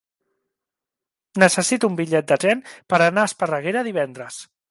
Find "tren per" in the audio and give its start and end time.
2.45-3.03